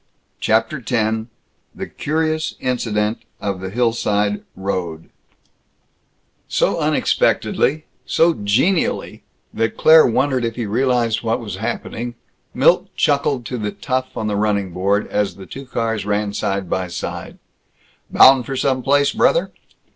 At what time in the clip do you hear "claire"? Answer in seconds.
9.77-10.07